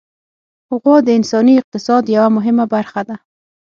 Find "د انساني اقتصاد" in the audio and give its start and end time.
1.05-2.03